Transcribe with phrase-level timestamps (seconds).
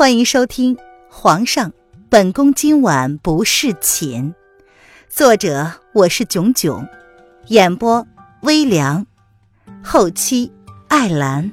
[0.00, 0.76] 欢迎收听
[1.10, 1.74] 《皇上，
[2.08, 4.32] 本宫今晚不侍寝》，
[5.10, 6.88] 作者我是囧囧，
[7.48, 8.06] 演播
[8.40, 9.06] 微凉，
[9.84, 10.50] 后期
[10.88, 11.52] 艾兰。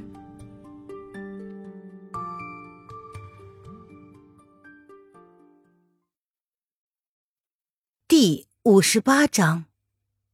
[8.08, 9.66] 第五十八章：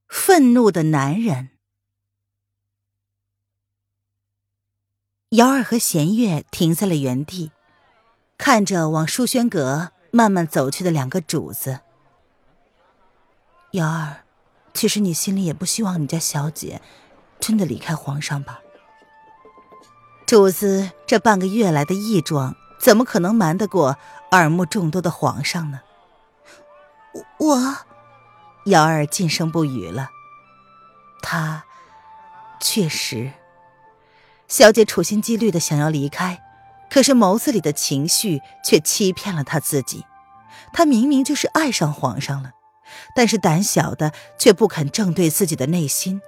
[0.07, 1.49] 愤怒的男人。
[5.29, 7.52] 瑶儿和弦月停在了原地。
[8.37, 11.79] 看着往书轩阁慢慢走去的两个主子，
[13.71, 14.23] 瑶儿，
[14.73, 16.81] 其实你心里也不希望你家小姐
[17.39, 18.59] 真的离开皇上吧？
[20.25, 23.97] 主子这半个月来的异状，怎么可能瞒得过
[24.31, 25.81] 耳目众多的皇上呢？
[27.39, 27.77] 我，
[28.65, 30.09] 瑶儿噤声不语了。
[31.21, 31.63] 她
[32.59, 33.31] 确实，
[34.47, 36.41] 小姐处心积虑的想要离开。
[36.93, 40.05] 可是眸子里的情绪却欺骗了他自己，
[40.71, 42.51] 他明明就是爱上皇上了，
[43.15, 46.21] 但是胆小的却不肯正对自己的内心。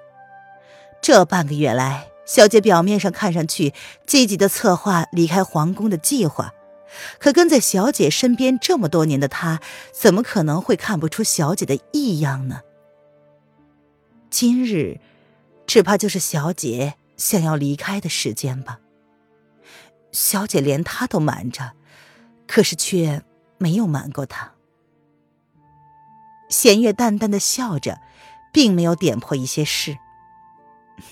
[1.04, 3.76] 这半个月来，小姐表面上看上去
[4.08, 6.52] 积极的策划离开皇宫的计划，
[7.20, 9.62] 可跟在小姐身边这么多年的他，
[9.94, 12.62] 怎么可能会看不出小姐的异样呢？
[14.32, 15.00] 今日，
[15.68, 18.80] 只怕就是小姐想要离开的时间吧。
[20.16, 21.74] 小姐连他都瞒着，
[22.48, 23.22] 可是却
[23.58, 24.54] 没有瞒过他。
[26.48, 28.00] 弦月淡淡的笑着，
[28.54, 29.98] 并没有点破一些事。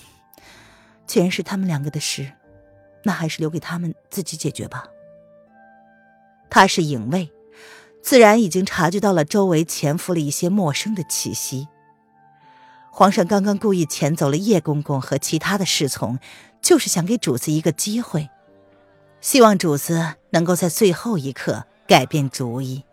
[1.05, 2.31] 既然是他们两个的事，
[3.03, 4.85] 那还是留给他们自己解决吧。
[6.49, 7.29] 他是影卫，
[8.01, 11.67] 自然已经察觉到了周围潜伏了一些陌生的气息。
[12.89, 16.19] 皇上刚刚故意遣走了叶公公和其他的侍从，
[16.61, 18.29] 就是想给主子一个机会。
[19.23, 22.83] 希望主子能够在最后一刻改变主意。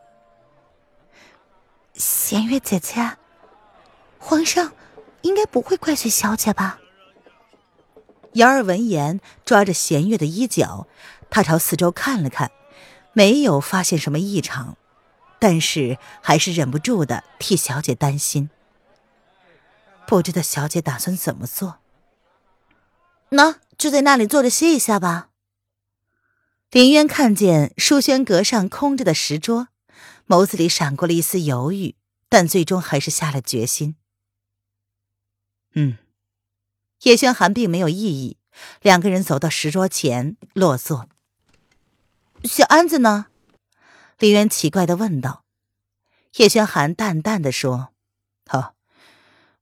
[1.95, 3.17] 弦月姐姐，
[4.17, 4.73] 皇上
[5.23, 6.79] 应该不会怪罪小姐吧？
[8.35, 10.87] 瑶儿闻言，抓着弦月的衣角，
[11.31, 12.53] 她朝四周看了看，
[13.13, 14.77] 没有发现什么异常，
[15.41, 18.51] 但是还是忍不住的替小姐担心。
[20.07, 21.79] 不知道小姐打算怎么做？
[23.31, 25.30] 那就在那里坐着歇一下吧。
[26.71, 29.67] 林渊看见书轩阁上空着的石桌，
[30.29, 31.97] 眸子里闪过了一丝犹豫，
[32.29, 33.97] 但最终还是下了决心。
[35.75, 35.99] 嗯，
[37.03, 38.39] 叶轩寒并没有异议，
[38.83, 41.09] 两个人走到石桌前落座。
[42.45, 43.27] 小安子呢？
[44.21, 45.45] 林渊奇怪的问道。
[46.37, 47.89] 叶轩寒淡淡的说
[48.47, 48.77] ：“好，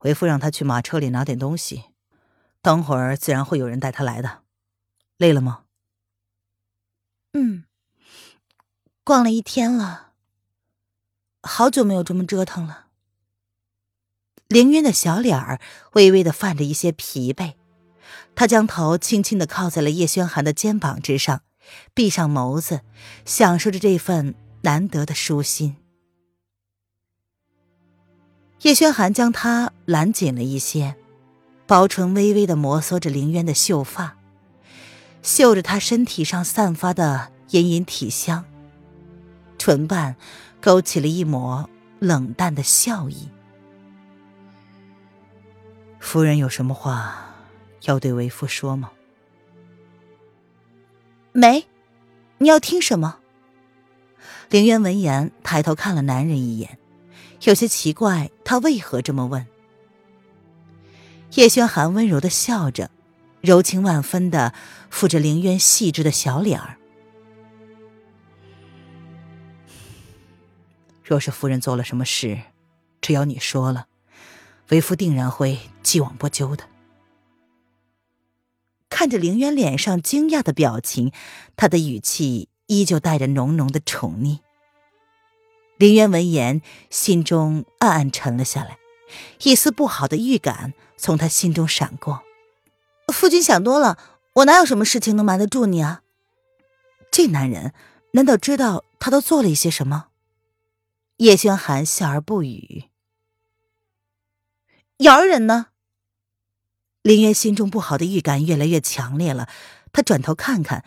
[0.00, 1.84] 为夫让他去马车里拿点东西，
[2.60, 4.42] 等会儿自然会有人带他来的。
[5.16, 5.64] 累了吗？”
[7.33, 7.65] 嗯，
[9.05, 10.12] 逛了一天了，
[11.43, 12.87] 好久没有这么折腾了。
[14.49, 15.61] 凌渊的小脸儿
[15.93, 17.55] 微微的泛着一些疲惫，
[18.34, 21.43] 他将头轻轻的靠在了叶轩寒的肩膀之上，
[21.93, 22.81] 闭上眸子，
[23.27, 25.77] 享受着这份难得的舒心。
[28.62, 30.97] 叶轩寒将他揽紧了一些，
[31.66, 34.17] 薄唇微微的摩挲着凌渊的秀发。
[35.22, 38.44] 嗅着他身体上散发的隐隐体香，
[39.58, 40.16] 唇瓣
[40.60, 41.68] 勾起了一抹
[41.98, 43.28] 冷淡的笑意。
[45.98, 47.34] 夫人有什么话
[47.82, 48.90] 要对为夫说吗？
[51.32, 51.66] 没，
[52.38, 53.18] 你要听什么？
[54.48, 56.78] 凌渊闻言抬头看了男人一眼，
[57.42, 59.46] 有些奇怪，他为何这么问？
[61.34, 62.90] 叶轩寒温柔的笑着。
[63.41, 64.53] 柔情万分的
[64.91, 66.76] 抚着凌渊细致的小脸儿。
[71.03, 72.43] 若是夫人做了什么事，
[73.00, 73.87] 只要你说了，
[74.69, 76.65] 为夫定然会既往不咎的。
[78.91, 81.12] 看着凌渊脸上惊讶的表情，
[81.57, 84.41] 他的语气依旧带着浓浓的宠溺。
[85.78, 86.60] 凌渊闻言，
[86.91, 88.78] 心中暗暗沉了下来，
[89.45, 92.24] 一丝不好的预感从他心中闪过。
[93.13, 93.99] 夫君想多了，
[94.34, 96.03] 我哪有什么事情能瞒得住你啊？
[97.10, 97.72] 这男人
[98.13, 100.09] 难道知道他都做了一些什么？
[101.16, 102.84] 叶轩寒笑而不语。
[104.99, 105.69] 瑶儿人呢？
[107.03, 109.49] 林渊心中不好的预感越来越强烈了，
[109.93, 110.84] 他转头看看，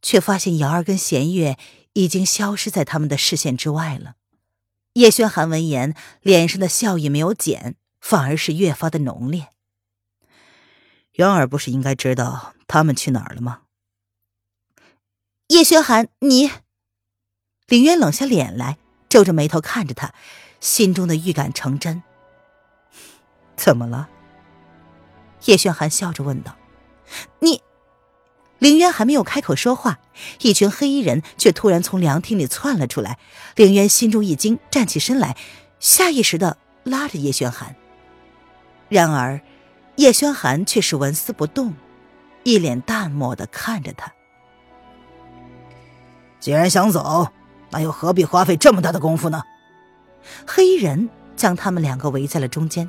[0.00, 1.58] 却发现瑶儿跟弦月
[1.94, 4.14] 已经消失在他们的视线之外了。
[4.92, 9.48] 叶轩寒闻言，脸上的笑意没有减，反而是越发的浓烈。
[11.14, 13.60] 渊儿不是应该知道他们去哪儿了吗？
[15.48, 16.50] 叶轩寒，你
[17.66, 18.78] 凌渊冷下脸来，
[19.08, 20.12] 皱着眉头看着他，
[20.58, 22.02] 心中的预感成真。
[23.56, 24.08] 怎么了？
[25.44, 26.56] 叶轩寒笑着问道。
[27.40, 27.62] 你，
[28.58, 30.00] 凌渊还没有开口说话，
[30.40, 33.18] 一群黑衣人却突然从凉亭里窜了出来。
[33.54, 35.36] 凌渊心中一惊，站起身来，
[35.78, 37.76] 下意识的拉着叶轩寒。
[38.88, 39.40] 然而，
[39.96, 41.74] 叶轩寒却是纹丝不动，
[42.42, 44.12] 一脸淡漠的看着他。
[46.40, 47.28] 既然想走，
[47.70, 49.42] 那又何必花费这么大的功夫呢？
[50.46, 52.88] 黑衣人将他们两个围在了中间，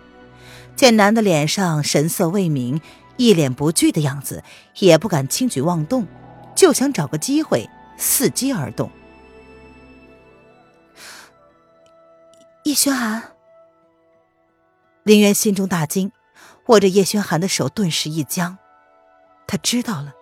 [0.76, 2.82] 见男的脸上神色未明，
[3.18, 4.44] 一脸不惧的样子，
[4.80, 6.08] 也不敢轻举妄动，
[6.56, 8.90] 就想找个机会伺机而动。
[12.64, 13.22] 叶轩寒。
[15.04, 16.12] 林渊心中大惊，
[16.68, 18.58] 握着叶轩寒的手顿时一僵。
[19.48, 20.14] 他知道了，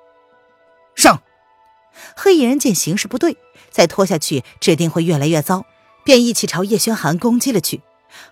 [0.95, 1.21] 上！
[2.15, 3.37] 黑衣人见形势不对，
[3.69, 5.65] 再拖下去指定会越来越糟，
[6.03, 7.81] 便一起朝叶轩寒攻击了去。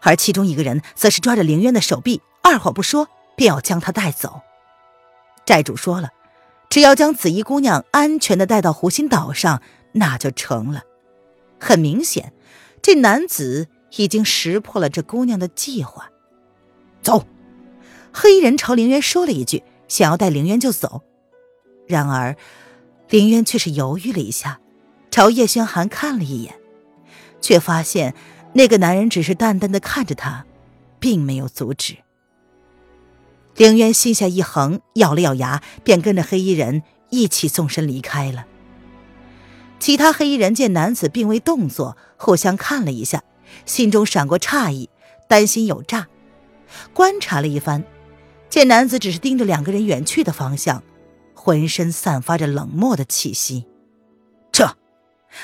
[0.02, 4.42] 而其中一个人则是抓着凌渊的手臂，二话不说便要将他带走。
[5.46, 6.10] 寨主说了，
[6.70, 9.62] 只要将紫衣姑娘安全的带到湖心岛上，
[9.94, 10.84] 那就成了。
[11.60, 12.34] 很明显，
[12.82, 16.10] 这男子已经识破了这姑娘的计划。
[17.02, 17.26] 走，
[18.14, 21.02] 黑衣人朝凌渊说了一句，想要带凌渊就走。
[21.88, 22.36] 然而，
[23.10, 24.60] 凌渊却是犹豫了一下，
[25.10, 26.56] 朝叶轩寒看了一眼，
[27.42, 28.14] 却发现
[28.54, 30.46] 那个男人只是淡淡的看着他，
[31.00, 31.98] 并没有阻止。
[33.56, 38.46] 凌渊心下一横，咬了咬牙，便跟着黑衣人一起纵身离开了。
[39.80, 43.24] 其他黑衣人见男子并未动作，互相看了一下，
[43.66, 44.90] 心中闪过诧异，
[45.28, 46.08] 担心有诈。
[46.94, 47.84] 观察了一番，
[48.52, 50.84] 见男子只是盯着两个人远去的方向，
[51.34, 53.66] 浑身散发着冷漠的气息。
[54.52, 54.76] 撤！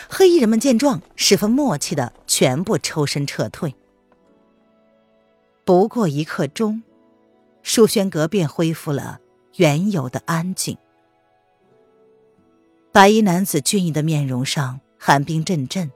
[0.09, 3.74] 黑衣人们见状，十分默契的全部抽身撤退。
[5.63, 6.83] 不过一刻钟，
[7.63, 9.21] 舒轩阁便恢复了
[9.56, 10.77] 原有的安静。
[12.92, 15.89] 白衣男子俊逸的面容上寒冰阵阵，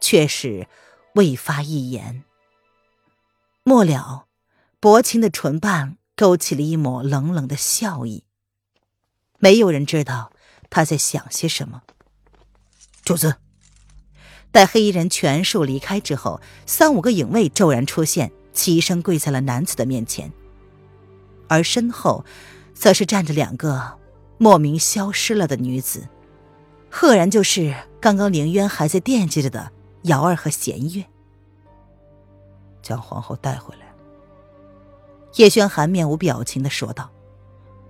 [0.00, 0.66] 却是
[1.14, 2.24] 未发一言。
[3.62, 4.26] 末了。
[4.82, 8.24] 薄情的唇瓣勾起了一抹冷冷的笑意。
[9.38, 10.32] 没有人知道
[10.68, 11.80] 他在想些什么。
[13.02, 13.36] 主子，
[14.52, 20.30] 待黑衣人全数离开之后，三五个影卫骤然出现，齐声跪在了男子的面前，
[21.48, 22.22] 而身后，
[22.74, 23.98] 则是站着两个
[24.36, 26.06] 莫名消失了的女子，
[26.90, 29.72] 赫然就是刚刚凌渊还在惦记着的
[30.02, 31.02] 瑶儿和弦月。
[32.82, 33.89] 将皇后带回来。
[35.36, 37.10] 叶轩寒面无表情的说道：“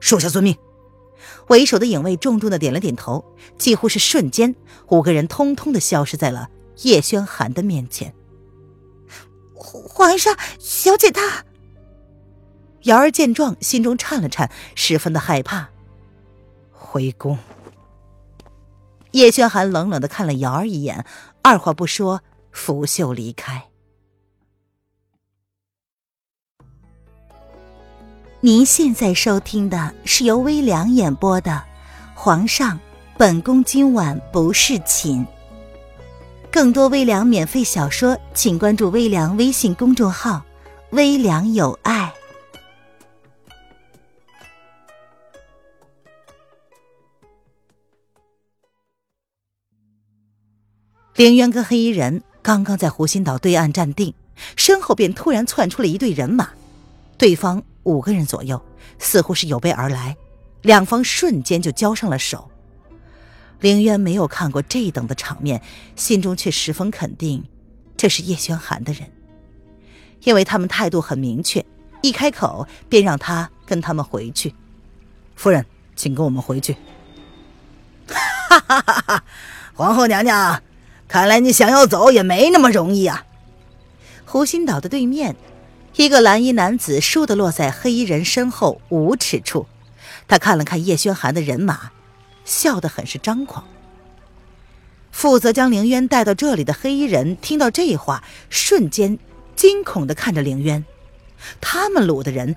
[0.00, 0.56] 属下遵命。”
[1.48, 3.24] 为首的影卫重重的点了点头，
[3.58, 4.54] 几乎是瞬间，
[4.88, 6.48] 五个人通通的消失在了
[6.82, 8.14] 叶轩寒的面前。
[9.54, 11.44] 皇上，小姐她……
[12.84, 15.68] 瑶儿见状，心中颤了颤，十分的害怕。
[16.72, 17.38] 回宫。
[19.10, 21.04] 叶轩寒冷冷的看了瑶儿一眼，
[21.42, 22.22] 二话不说，
[22.52, 23.69] 拂袖离开。
[28.42, 31.50] 您现在收听的是由微凉演播的
[32.14, 32.80] 《皇上，
[33.18, 35.26] 本宫今晚不是寝》。
[36.50, 40.42] 更多微凉免费小说，请关注微凉微信公众号
[40.92, 42.10] “微凉有爱”。
[51.14, 54.14] 凌渊跟黑衣人刚刚在湖心岛对岸站定，
[54.56, 56.48] 身后便突然窜出了一队人马，
[57.18, 57.62] 对方。
[57.90, 58.62] 五个人左右，
[58.98, 60.16] 似乎是有备而来，
[60.62, 62.50] 两方瞬间就交上了手。
[63.60, 65.60] 凌渊没有看过这等的场面，
[65.96, 67.44] 心中却十分肯定，
[67.96, 69.10] 这是叶轩寒的人，
[70.22, 71.66] 因为他们态度很明确，
[72.00, 74.54] 一开口便让他跟他们回去。
[75.34, 75.66] 夫人，
[75.96, 76.76] 请跟我们回去。
[78.06, 79.24] 哈哈哈哈！
[79.74, 80.62] 皇后娘娘，
[81.06, 83.26] 看来你想要走也没那么容易啊。
[84.24, 85.36] 湖心岛的对面。
[85.96, 89.66] 一个蓝衣男子倏地落在黑衣人身后五尺处，
[90.28, 91.90] 他看了看叶轩寒的人马，
[92.44, 93.66] 笑得很是张狂。
[95.10, 99.18] 负责将凌渊带到这里的黑衣人听到这话，瞬间
[99.56, 100.84] 惊恐地看着凌渊。
[101.60, 102.54] 他们掳的人，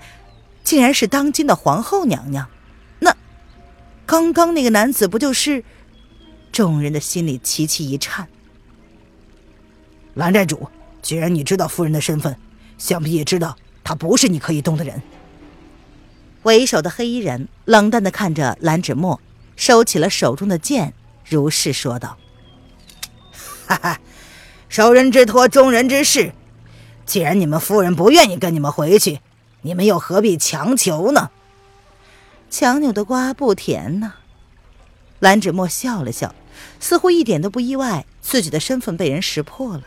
[0.63, 2.48] 竟然是当今的皇后娘娘。
[3.00, 3.16] 那
[4.06, 5.63] 刚刚那个男子不就是？
[6.52, 8.28] 众人的心里齐齐一颤。
[10.13, 10.70] 蓝寨主，
[11.02, 12.38] 既然你知道夫人的身份。
[12.84, 15.02] 想必也知道他不是你可以动的人。
[16.42, 19.22] 为首的黑衣人冷淡的看着蓝芷墨，
[19.56, 20.94] 收起了手中的剑，
[21.25, 22.18] 如是说道
[23.66, 24.02] ：“哈哈，
[24.68, 26.34] 受人之托，忠人之事。
[27.06, 29.22] 既然你们夫人不愿意跟你们回去，
[29.62, 31.32] 你们又何必强求呢？
[32.50, 34.16] 强扭的瓜不甜呢。
[35.20, 36.36] 蓝芷墨笑了笑，
[36.82, 39.84] 似乎一点都不意外自己的身份被人识破了。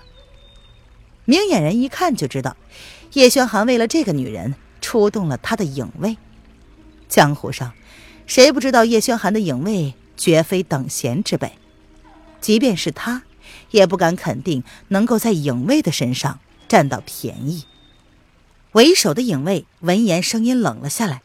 [1.26, 2.56] 明眼人一看就知道，
[3.12, 6.16] 叶轩寒为了这个女人出动了他的影卫。
[7.09, 7.75] 江湖上，
[8.26, 11.52] 谁不知道叶轩寒的影卫绝非等闲之辈？
[12.40, 13.23] 即便是他，
[13.73, 17.64] 也不敢肯定能够在影卫的身上占到便宜。
[18.73, 21.23] 为首的影卫闻言，声音冷了下来：“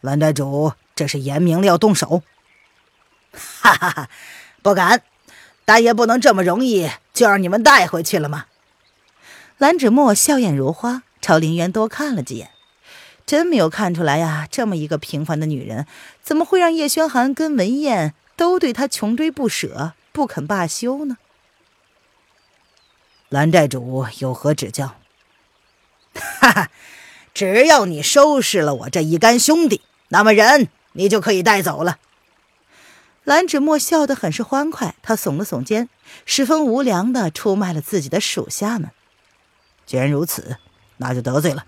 [0.00, 2.22] 蓝寨主，这是言明了要动手。”
[3.32, 4.08] 哈哈哈，
[4.62, 5.02] 不敢，
[5.66, 8.46] 但也不能这么容易就让你们带回去了吗？
[9.58, 12.50] 蓝芷墨笑靥如花，朝林渊多看了几眼，
[13.26, 15.84] 真没有看出来呀，这么一个平凡的女人，
[16.22, 21.16] 怎么会让叶轩寒跟文燕都对她穷追不舍，不肯罢休呢？
[23.28, 24.94] 蓝寨主有何指教？
[26.14, 26.70] 哈哈，
[27.34, 31.98] 只要你收拾了我这一干兄弟，那么人你就可以带走了。
[33.24, 35.88] 蓝芷墨笑得很是欢快，他耸了耸肩，
[36.24, 38.92] 十分无良的出卖了自己的属下们。
[39.88, 40.58] 既然如此，
[40.98, 41.64] 那就得罪了。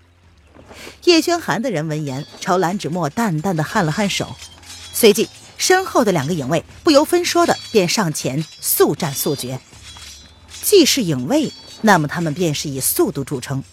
[1.05, 4.35] 叶轩寒的人闻言，朝蓝芷墨淡淡的颔了颔首，
[4.93, 9.59] 随即身后的两个影卫不由分说的便上前速战速决。
[10.61, 11.51] 既是影卫，
[11.81, 13.63] 那么他们便是以速度著称，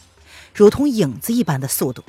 [0.55, 2.03] 如同影子一般的速度。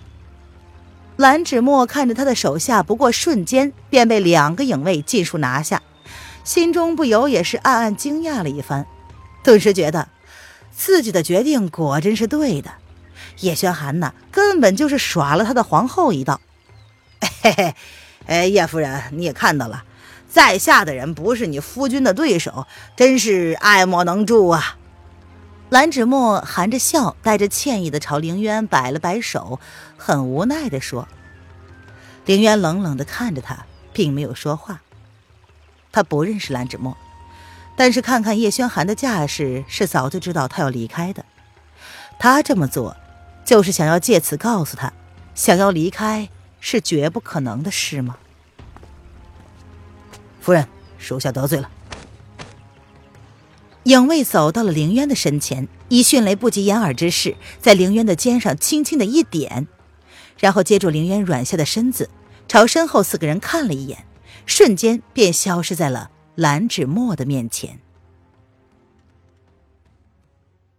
[1.18, 5.84] 蓝芷墨看着他的手下，不过瞬间便被两个影卫尽数拿下，
[6.46, 8.88] 心中不由也是暗暗惊讶了一番，
[9.44, 10.08] 顿时觉得
[10.80, 12.72] 自己的决定果真是对的。
[13.42, 16.40] 叶轩寒呐，根本就是耍了他的皇后一道。
[17.42, 17.76] 嘿嘿，
[18.26, 19.84] 哎，叶夫人，你也看到了，
[20.30, 24.78] 在下的人不是你夫君的对手，真是爱莫能助啊。
[25.70, 29.60] 蓝芷墨含着笑，带着歉意的朝凌渊摆了摆手，
[29.98, 31.10] 很无奈的说
[32.26, 34.80] ：“凌渊冷冷的看着他，并没有说话。
[35.92, 36.96] 他不认识蓝芷墨，
[37.80, 41.24] 但是看看叶轩寒的架势，是早就知道他要离开的。
[42.20, 42.98] 他这么做，
[43.46, 44.92] 就是想要借此告诉他，
[45.34, 46.28] 想要离开
[46.60, 48.18] 是绝不可能的事吗？”
[50.42, 50.68] 夫人，
[50.98, 51.70] 属下得罪了。
[53.84, 59.70] 影卫走到了凌渊的身前，以迅雷不及掩耳之势，在凌渊的肩上轻轻的一点，
[60.38, 62.10] 然后接住凌渊软下的身子，
[62.46, 64.04] 朝身后四个人看了一眼，
[64.46, 67.82] 瞬间便消失在了蓝芷墨的面前。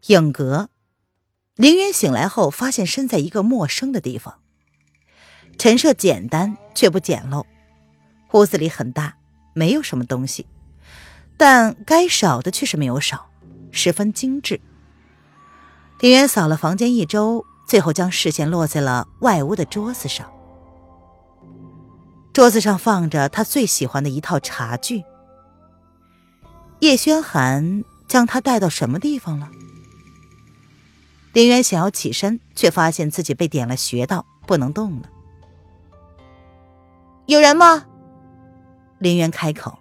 [0.06, 0.70] 影阁，
[1.54, 4.38] 凌渊醒来后发现身在一个陌生的地方，
[5.58, 7.44] 陈设简单却不简陋，
[8.32, 9.18] 屋子里很大，
[9.52, 10.46] 没有什么东西。
[11.36, 13.28] 但该少的却是没有少，
[13.70, 14.62] 十分精致。
[16.00, 20.32] 林渊扫了房间一周，最后将视线落在了外屋的桌子上。
[22.32, 25.04] 桌子上放着他最喜欢的一套茶具。
[26.80, 29.50] 叶轩寒将他带到什么地方了？
[31.32, 35.08] 林渊想要起身，却发现自己被点了穴道，不能动了。
[37.26, 37.86] 有人吗？
[38.98, 39.78] 林渊开口。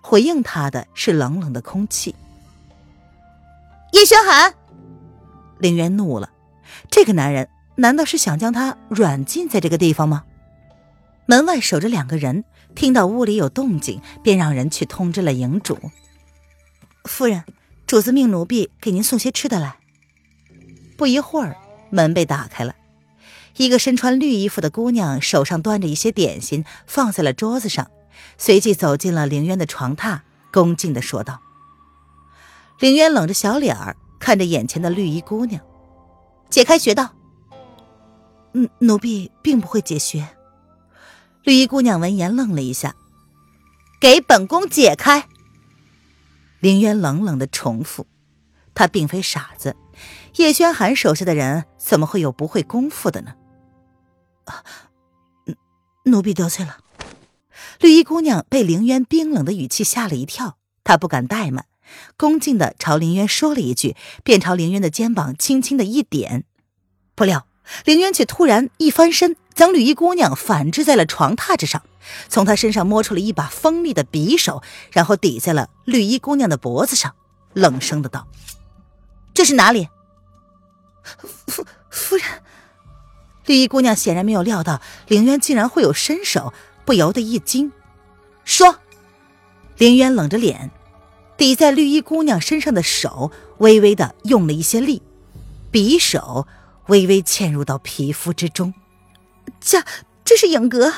[0.00, 2.14] 回应他的是冷冷的空气。
[3.92, 4.54] 叶轩寒，
[5.58, 6.30] 林渊怒了，
[6.90, 10.24] 这个男人难道是想将他软禁在这个地方吗？
[11.26, 12.44] 门外守着两个人，
[12.78, 15.76] 听到屋里有动静，便让人去通知了营主。
[17.02, 17.42] 夫人，
[17.88, 19.78] 主子命奴婢给您送些吃的来。
[20.96, 21.56] 不一会儿，
[21.90, 22.76] 门被打开了，
[23.56, 27.90] 一个身穿绿衣服的姑娘手上端着一些点心，放在了桌子上。
[28.36, 30.20] 随即走进了凌渊的床榻，
[30.52, 31.40] 恭敬的说道
[32.78, 35.60] ：“凌渊冷着小脸儿看着眼前的绿衣姑娘，
[36.48, 37.12] 解开穴道。
[38.52, 40.24] 嗯，奴婢并不会解穴。”
[41.48, 42.94] 绿衣姑娘闻言愣了一下
[44.02, 45.30] ，“给本宫解开。”
[46.60, 48.06] 凌渊冷冷的重复
[48.76, 49.74] ：“他并非傻子，
[50.36, 53.32] 叶轩寒手下的人怎么会有不会功夫的呢？”
[54.44, 54.62] 啊，
[56.04, 56.80] 奴婢得罪了。
[57.80, 61.64] 绿衣姑娘被凌渊冰冷的语气吓了一跳，她不敢怠慢，
[62.18, 66.44] 恭敬的朝凌渊说了一句，便朝凌渊的肩膀轻轻的一点。
[67.14, 67.47] 不料，
[67.84, 71.82] 凌渊却突然一翻身，将绿衣姑娘反制在了床榻之上，
[72.28, 77.14] 从她身上摸出了一把锋利的匕首，然后抵在了绿衣姑娘的脖子上，
[77.52, 78.26] 冷声的道
[79.34, 79.88] ：“这是哪里？”
[81.46, 82.26] 夫夫人，
[83.46, 86.52] 绿衣姑娘显然没有料到凌渊竟然会有身手。
[86.84, 87.70] 不由得一惊，
[88.46, 88.78] 说
[89.76, 90.70] ：“凌渊冷着脸，
[91.36, 95.02] 抵在绿衣姑娘身上的手微微的用了一些力，
[95.70, 96.46] 匕首
[96.88, 98.74] 微微嵌入到皮肤之中。
[99.60, 99.82] 这
[100.24, 100.92] 这是影格。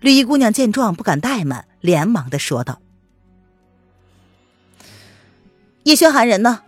[0.00, 2.80] 绿衣姑娘见状不敢怠慢，连忙的说道
[5.82, 6.62] ：“叶轩寒人呢？”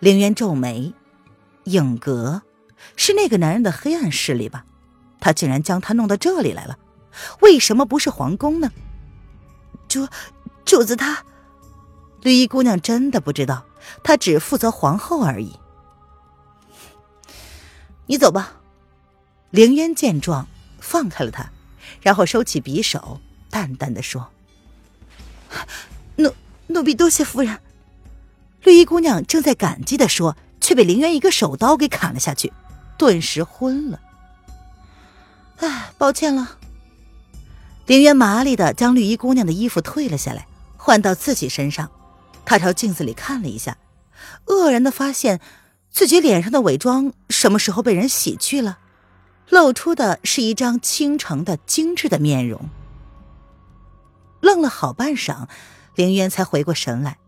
[0.00, 0.92] 凌渊皱眉，
[1.64, 2.42] 影格
[2.96, 4.66] 是那个男人的黑暗势力吧？
[5.20, 6.78] 他竟然将他弄到这里来了，
[7.40, 8.70] 为什么不是皇宫呢？
[9.88, 10.06] 主
[10.66, 11.24] 主子他，
[12.20, 13.64] 绿衣姑娘真的不知道，
[14.02, 15.58] 她只负责皇后而已。
[18.06, 18.60] 你走吧。
[19.50, 20.48] 凌渊见状，
[20.80, 21.50] 放开了他，
[22.02, 23.20] 然后收起匕首，
[23.50, 24.30] 淡淡的说
[26.16, 26.34] ：“奴
[26.66, 27.60] 奴婢多谢夫人。”
[28.64, 32.52] 绿衣姑娘正在感激的说，却被凌渊一个手刀给砍了下去，
[32.98, 34.00] 顿时昏了。
[35.58, 36.58] 哎，抱歉了。
[37.86, 40.46] 凌渊麻利的将绿衣姑娘的衣服褪了下来，
[40.76, 41.90] 换到自己身上。
[42.44, 43.76] 他朝镜子里看了一下，
[44.46, 45.40] 愕然的发现
[45.94, 48.78] 自己脸上的伪装什么时候被人洗去了，
[49.48, 52.68] 露出的是一张倾城的精致的面容。
[54.40, 55.46] 愣了好半晌，
[55.94, 57.18] 凌渊才回过神来，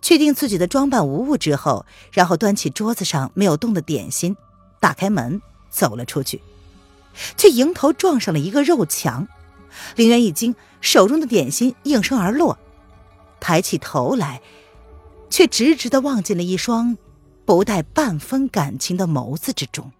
[0.00, 4.36] 确定自己的装扮无误之后，然后端起桌子上没有动的点心，
[4.78, 6.40] 打开门走了出去。
[7.36, 9.26] 却迎头撞上了一个肉墙，
[9.96, 12.56] 凌渊一惊，手中的点心应声而落，
[13.40, 14.42] 抬起头来，
[15.28, 16.96] 却直直的望进了一双
[17.46, 19.92] 不带半分感情的眸子之中。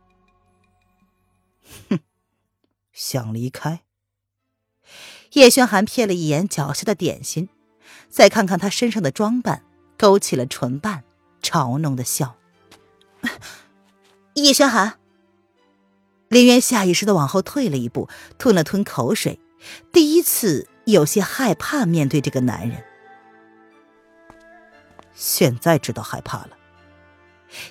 [1.89, 2.01] 哼，
[2.93, 3.83] 想离开？
[5.33, 7.49] 叶轩寒瞥了一眼脚下的点心，
[8.09, 9.65] 再看看他身上的装扮，
[9.97, 11.05] 勾起了唇瓣，
[11.41, 12.37] 嘲弄的笑。
[14.35, 14.99] 叶轩寒。
[16.29, 19.39] 林渊下意识的往后退了一步，吞了吞口水，
[19.93, 22.83] 第一次有些害怕面对这个男人。
[25.15, 26.56] 现在知道害怕了。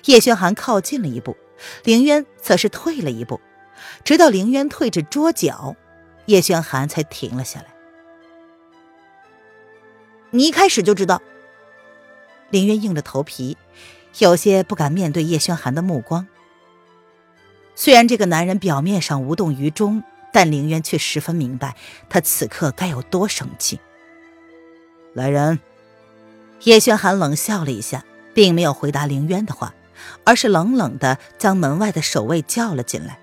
[0.06, 1.36] 叶轩寒靠近了一步，
[1.84, 3.40] 凌渊则是退了一步，
[4.04, 5.76] 直到凌渊退至桌角，
[6.26, 7.66] 叶轩寒才停了下来。
[10.30, 11.22] 你一开始就知道？
[12.50, 13.56] 凌渊硬着头皮，
[14.18, 16.26] 有些不敢面对叶轩寒的目光。
[17.74, 21.76] 虽然这个男人表面上无动于衷，但凌渊却十分明白
[22.08, 23.78] 他此刻该有多生气。
[25.12, 25.58] 来人！
[26.62, 28.04] 叶轩寒冷笑了一下，
[28.36, 29.74] 并没有回答凌渊的话，
[30.22, 33.18] 而是冷冷的将门外的守卫叫了进来。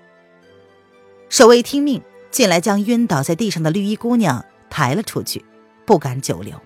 [1.28, 5.44] 守卫听命，进来将晕倒在地上的绿衣姑娘抬了出去，
[5.86, 6.60] 不敢久留。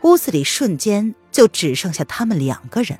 [0.00, 2.98] 屋子里瞬间就只剩下他们两个人，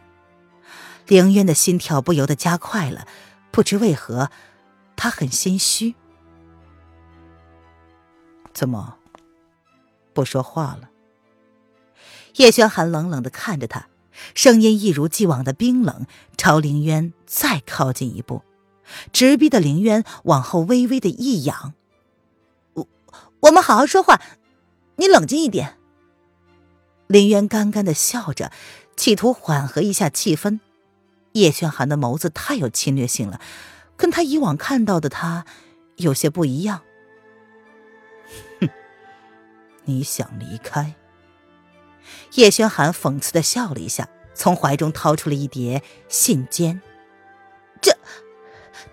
[1.07, 3.09] 凌渊的心跳不由得加快了。
[3.51, 4.31] 不知为何，
[4.97, 5.95] 他很心虚。
[8.53, 8.99] 怎么
[10.13, 10.91] 不说话了？
[12.37, 13.87] 叶轩寒冷冷的看着他，
[14.35, 18.43] 声音一如既往的冰冷，朝凌渊再靠近一步，
[19.13, 21.75] 直逼的凌渊往后微微的一仰。
[22.75, 22.89] 我
[23.41, 24.21] 我们好好说话，
[24.97, 25.77] 你冷静一点。
[27.07, 28.51] 凌渊干干的笑着，
[28.97, 30.61] 企图缓和一下气氛。
[31.33, 33.41] 叶轩寒的眸子太有侵略性了，
[33.97, 35.45] 跟他以往看到的他
[35.97, 36.81] 有些不一样。
[38.61, 38.69] 哼，
[39.85, 40.95] 你想离开？
[42.35, 46.81] 叶轩寒讽刺的笑了一下，从怀中掏出了一叠信笺。
[47.81, 47.97] 这，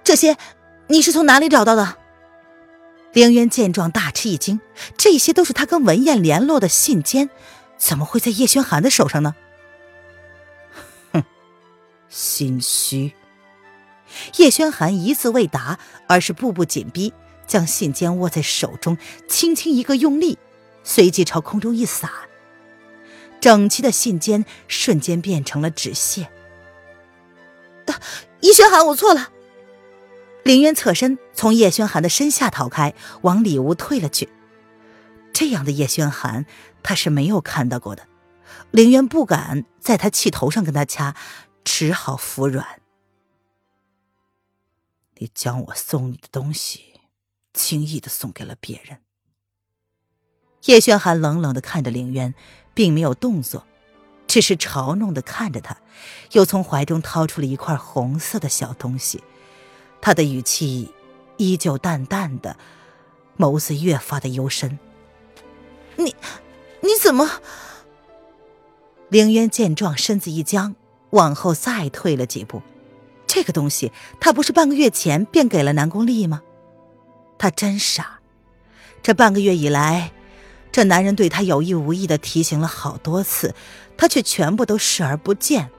[0.04, 0.38] 这些
[0.88, 1.98] 你是从哪里找到的？
[3.14, 4.62] 凌渊见状大吃一惊，
[4.98, 7.30] 这些都是他跟文燕联络的信笺，
[7.78, 9.36] 怎么会在叶轩寒的手上呢？
[11.12, 11.24] 哼
[12.08, 13.14] 心虚。
[14.38, 17.14] 叶轩寒一字未答，而是步步紧逼，
[17.46, 18.98] 将信笺握在手中，
[19.28, 20.38] 轻轻一个用力，
[20.84, 22.12] 随即朝空中一撒，
[23.42, 26.30] 整齐的信笺瞬间变成了纸屑。
[28.40, 29.32] 叶轩寒，我错了。
[30.44, 34.30] 凌渊侧身从叶轩寒的身下逃开，往里屋退了去。
[35.34, 36.46] 这样的叶轩寒，
[36.82, 38.08] 他是没有看到过的。
[38.72, 41.16] 凌渊不敢在他气头上跟他掐。
[41.64, 42.82] 只好服软。
[45.18, 47.02] 你将我送你的东西，
[47.54, 48.98] 轻易的送给了别人。
[50.66, 52.34] 叶轩寒冷冷的看着凌渊，
[52.74, 53.66] 并没有动作，
[54.28, 55.78] 只是嘲弄的看着他，
[56.32, 59.24] 又从怀中掏出了一块红色的小东西。
[60.02, 60.92] 他的语气
[61.38, 62.58] 依旧淡淡的，
[63.38, 64.80] 眸子越发的幽深。
[65.96, 66.16] 你，
[66.82, 67.30] 你怎么？
[69.10, 70.76] 凌渊见状，身子一僵。
[71.12, 72.62] 往后再退了几步，
[73.28, 76.42] 这个东西他不是半个月前便给了南宫丽吗？
[77.38, 78.22] 他真傻，
[79.04, 80.14] 这半个月以来，
[80.72, 83.54] 这男人对她有意无意的提醒了好多次，
[83.98, 85.70] 她却全部都视而不见，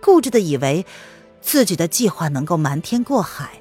[0.00, 0.86] 固执的以为
[1.40, 3.60] 自己的计划能够瞒天过海。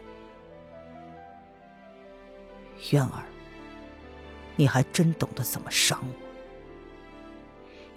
[2.92, 3.24] 渊儿，
[4.56, 6.14] 你还真懂得怎么伤我。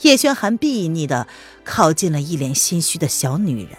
[0.00, 1.26] 叶轩寒睥睨的
[1.64, 3.76] 靠近了一脸心虚的小女人，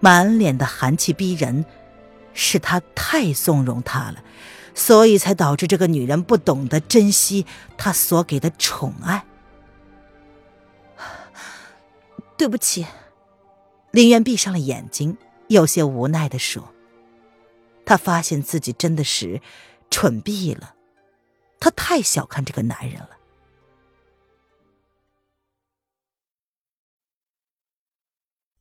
[0.00, 1.64] 满脸的寒气逼人，
[2.32, 4.22] 是他太纵容她了。
[4.78, 7.44] 所以才导致这个女人不懂得珍惜
[7.76, 9.26] 他所给的宠爱。
[12.36, 12.86] 对不起，
[13.90, 16.72] 林渊闭上了眼睛，有些无奈的说
[17.84, 19.42] ：“他发现自己真的是
[19.90, 20.76] 蠢毙了，
[21.58, 23.10] 他太小看这个男人了。”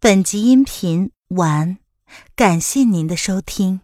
[0.02, 1.78] 本集音频完，
[2.36, 3.82] 感谢您的收听。